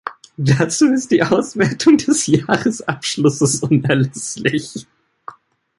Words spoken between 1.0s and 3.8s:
die Auswertung des Jahresabschlusses